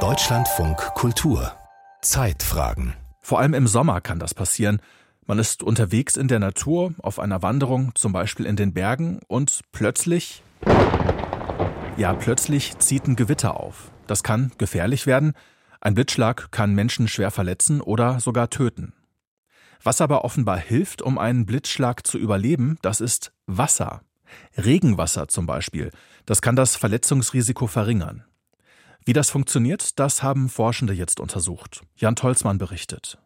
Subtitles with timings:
[0.00, 1.50] Deutschlandfunk Kultur
[2.02, 4.82] Zeitfragen Vor allem im Sommer kann das passieren.
[5.24, 9.62] Man ist unterwegs in der Natur, auf einer Wanderung, zum Beispiel in den Bergen, und
[9.72, 10.42] plötzlich,
[11.96, 13.90] ja, plötzlich zieht ein Gewitter auf.
[14.06, 15.32] Das kann gefährlich werden.
[15.80, 18.92] Ein Blitzschlag kann Menschen schwer verletzen oder sogar töten.
[19.82, 24.02] Was aber offenbar hilft, um einen Blitzschlag zu überleben, das ist Wasser.
[24.56, 25.90] Regenwasser zum Beispiel.
[26.24, 28.24] Das kann das Verletzungsrisiko verringern.
[29.04, 31.82] Wie das funktioniert, das haben Forschende jetzt untersucht.
[31.96, 33.18] Jan Tolzmann berichtet.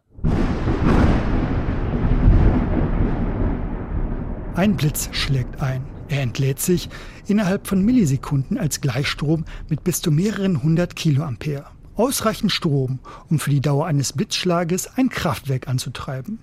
[4.53, 5.83] Ein Blitz schlägt ein.
[6.09, 6.89] Er entlädt sich
[7.25, 11.65] innerhalb von Millisekunden als Gleichstrom mit bis zu mehreren hundert Kiloampere.
[11.95, 16.39] Ausreichend Strom, um für die Dauer eines Blitzschlages ein Kraftwerk anzutreiben.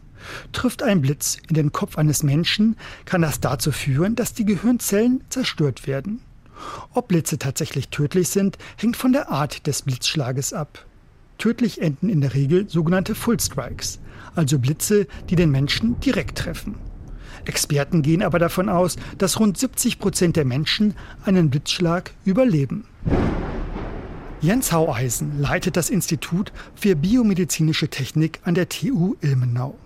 [0.52, 5.24] Trifft ein Blitz in den Kopf eines Menschen, kann das dazu führen, dass die Gehirnzellen
[5.28, 6.20] zerstört werden.
[6.92, 10.84] Ob Blitze tatsächlich tödlich sind, hängt von der Art des Blitzschlages ab.
[11.38, 14.00] Tödlich enden in der Regel sogenannte Full Strikes,
[14.34, 16.74] also Blitze, die den Menschen direkt treffen.
[17.44, 20.94] Experten gehen aber davon aus, dass rund 70 Prozent der Menschen
[21.24, 22.84] einen Blitzschlag überleben.
[24.40, 29.76] Jens Haueisen leitet das Institut für biomedizinische Technik an der TU Ilmenau.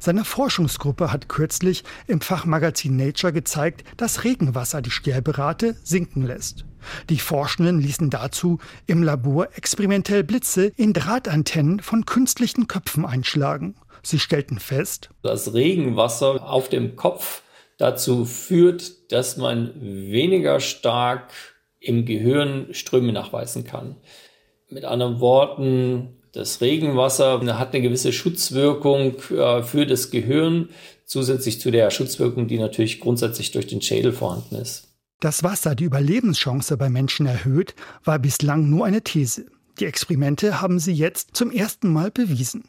[0.00, 6.64] Seine Forschungsgruppe hat kürzlich im Fachmagazin Nature gezeigt, dass Regenwasser die Sterberate sinken lässt.
[7.10, 13.74] Die Forschenden ließen dazu im Labor experimentell Blitze in Drahtantennen von künstlichen Köpfen einschlagen.
[14.02, 17.42] Sie stellten fest, dass Regenwasser auf dem Kopf
[17.78, 21.30] dazu führt, dass man weniger stark
[21.80, 23.96] im Gehirn Ströme nachweisen kann.
[24.68, 30.68] Mit anderen Worten, das Regenwasser hat eine gewisse Schutzwirkung äh, für das Gehirn,
[31.04, 34.88] zusätzlich zu der Schutzwirkung, die natürlich grundsätzlich durch den Schädel vorhanden ist.
[35.20, 39.46] Dass Wasser die Überlebenschance bei Menschen erhöht, war bislang nur eine These.
[39.80, 42.64] Die Experimente haben sie jetzt zum ersten Mal bewiesen.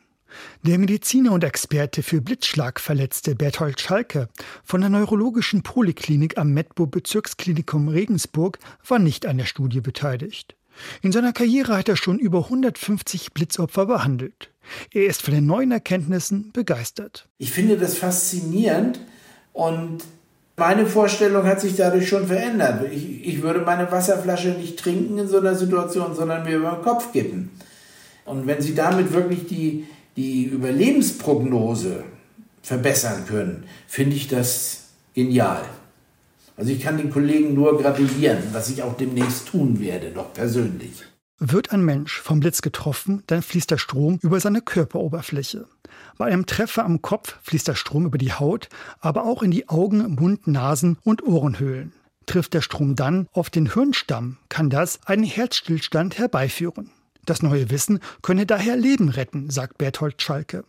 [0.64, 4.30] Der Mediziner und Experte für Blitzschlagverletzte Berthold Schalke
[4.64, 10.56] von der Neurologischen Poliklinik am Medbo Bezirksklinikum Regensburg war nicht an der Studie beteiligt.
[11.02, 14.52] In seiner Karriere hat er schon über 150 Blitzopfer behandelt.
[14.94, 17.28] Er ist von den neuen Erkenntnissen begeistert.
[17.38, 19.00] Ich finde das faszinierend
[19.54, 20.04] und
[20.58, 22.92] meine Vorstellung hat sich dadurch schon verändert.
[22.92, 26.84] Ich, ich würde meine Wasserflasche nicht trinken in so einer Situation, sondern mir über den
[26.84, 27.50] Kopf kippen.
[28.26, 29.88] Und wenn Sie damit wirklich die,
[30.18, 32.04] die Überlebensprognose
[32.62, 35.64] verbessern können, finde ich das genial.
[36.60, 40.92] Also ich kann den Kollegen nur gratulieren, was ich auch demnächst tun werde, noch persönlich.
[41.40, 45.68] Wird ein Mensch vom Blitz getroffen, dann fließt der Strom über seine Körperoberfläche.
[46.18, 48.68] Bei einem Treffer am Kopf fließt der Strom über die Haut,
[49.00, 51.94] aber auch in die Augen, Mund, Nasen und Ohrenhöhlen.
[52.26, 56.92] Trifft der Strom dann auf den Hirnstamm, kann das einen Herzstillstand herbeiführen.
[57.26, 60.66] Das neue Wissen könne daher Leben retten, sagt Berthold Schalke.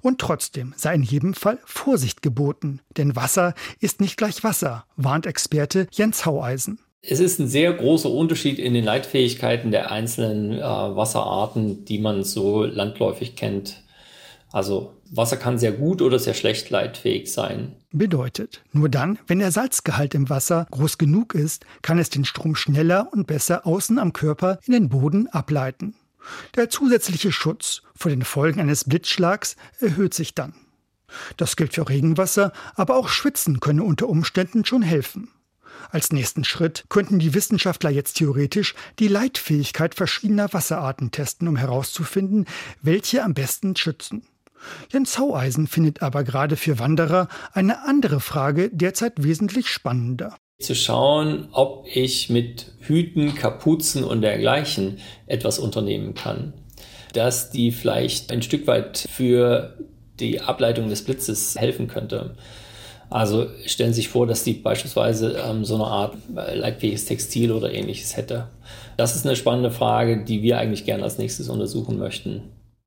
[0.00, 5.26] Und trotzdem sei in jedem Fall Vorsicht geboten, denn Wasser ist nicht gleich Wasser, warnt
[5.26, 6.78] Experte Jens Haueisen.
[7.04, 12.22] Es ist ein sehr großer Unterschied in den Leitfähigkeiten der einzelnen äh, Wasserarten, die man
[12.22, 13.82] so landläufig kennt.
[14.52, 17.72] Also Wasser kann sehr gut oder sehr schlecht leitfähig sein.
[17.90, 22.54] Bedeutet, nur dann, wenn der Salzgehalt im Wasser groß genug ist, kann es den Strom
[22.54, 25.94] schneller und besser außen am Körper in den Boden ableiten.
[26.56, 30.54] Der zusätzliche Schutz vor den Folgen eines Blitzschlags erhöht sich dann.
[31.36, 35.28] Das gilt für Regenwasser, aber auch Schwitzen könne unter Umständen schon helfen.
[35.90, 42.46] Als nächsten Schritt könnten die Wissenschaftler jetzt theoretisch die Leitfähigkeit verschiedener Wasserarten testen, um herauszufinden,
[42.80, 44.26] welche am besten schützen.
[44.90, 51.48] Jens Haueisen findet aber gerade für Wanderer eine andere Frage derzeit wesentlich spannender zu schauen,
[51.52, 56.52] ob ich mit Hüten, Kapuzen und dergleichen etwas unternehmen kann,
[57.12, 59.76] dass die vielleicht ein Stück weit für
[60.20, 62.34] die Ableitung des Blitzes helfen könnte.
[63.10, 67.52] Also stellen Sie sich vor, dass die beispielsweise ähm, so eine Art äh, leitfähiges Textil
[67.52, 68.48] oder ähnliches hätte.
[68.96, 72.42] Das ist eine spannende Frage, die wir eigentlich gerne als nächstes untersuchen möchten.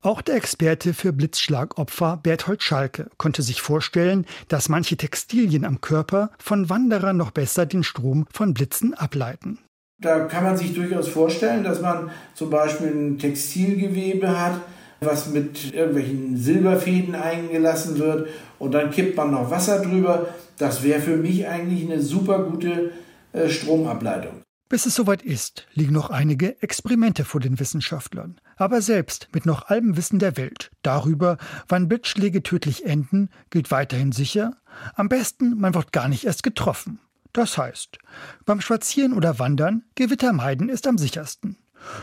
[0.05, 6.29] Auch der Experte für Blitzschlagopfer Berthold Schalke konnte sich vorstellen, dass manche Textilien am Körper
[6.37, 9.57] von Wanderern noch besser den Strom von Blitzen ableiten.
[9.99, 14.61] Da kann man sich durchaus vorstellen, dass man zum Beispiel ein Textilgewebe hat,
[14.99, 18.29] was mit irgendwelchen Silberfäden eingelassen wird
[18.59, 20.27] und dann kippt man noch Wasser drüber.
[20.59, 22.91] Das wäre für mich eigentlich eine super gute
[23.33, 24.43] äh, Stromableitung.
[24.69, 28.39] Bis es soweit ist, liegen noch einige Experimente vor den Wissenschaftlern.
[28.57, 31.37] Aber selbst mit noch allem Wissen der Welt darüber,
[31.67, 34.57] wann Blitzschläge tödlich enden, gilt weiterhin sicher,
[34.95, 36.99] am besten man wird gar nicht erst getroffen.
[37.33, 37.99] Das heißt,
[38.45, 41.57] beim Spazieren oder Wandern Gewitter meiden ist am sichersten.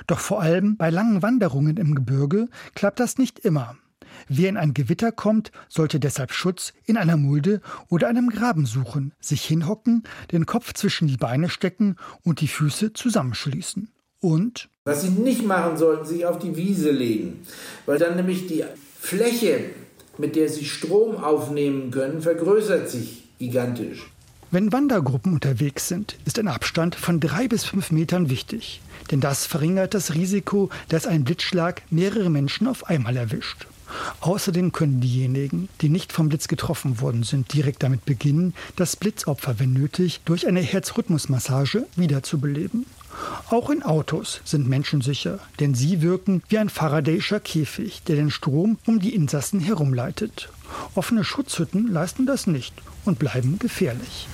[0.06, 3.76] Doch vor allem bei langen Wanderungen im Gebirge klappt das nicht immer.
[4.28, 9.14] Wer in ein Gewitter kommt, sollte deshalb Schutz in einer Mulde oder einem Graben suchen,
[9.20, 13.90] sich hinhocken, den Kopf zwischen die Beine stecken und die Füße zusammenschließen.
[14.20, 17.46] Und was Sie nicht machen sollten, sich auf die Wiese legen,
[17.87, 18.64] weil dann nämlich die
[18.99, 19.61] Fläche,
[20.19, 24.11] mit der Sie Strom aufnehmen können, vergrößert sich gigantisch.
[24.50, 28.81] Wenn Wandergruppen unterwegs sind, ist ein Abstand von drei bis fünf Metern wichtig,
[29.11, 33.67] denn das verringert das Risiko, dass ein Blitzschlag mehrere Menschen auf einmal erwischt.
[34.20, 39.58] Außerdem können diejenigen, die nicht vom Blitz getroffen worden sind, direkt damit beginnen, das Blitzopfer,
[39.58, 42.87] wenn nötig, durch eine Herzrhythmusmassage wiederzubeleben.
[43.52, 48.31] Auch in Autos sind Menschen sicher, denn sie wirken wie ein Faradayischer Käfig, der den
[48.31, 50.49] Strom um die Insassen herumleitet.
[50.94, 52.72] Offene Schutzhütten leisten das nicht
[53.04, 54.26] und bleiben gefährlich.